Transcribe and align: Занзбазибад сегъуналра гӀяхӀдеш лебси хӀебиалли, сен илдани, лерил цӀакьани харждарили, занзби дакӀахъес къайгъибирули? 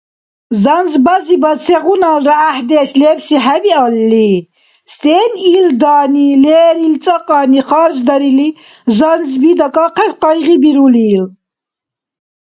Занзбазибад 0.61 1.57
сегъуналра 1.65 2.33
гӀяхӀдеш 2.41 2.89
лебси 2.99 3.37
хӀебиалли, 3.43 4.31
сен 4.93 5.31
илдани, 5.57 6.27
лерил 6.43 6.95
цӀакьани 7.03 7.61
харждарили, 7.67 8.49
занзби 8.97 9.51
дакӀахъес 9.59 10.13
къайгъибирули? 10.21 11.09